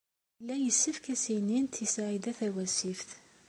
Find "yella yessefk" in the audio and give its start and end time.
0.37-1.05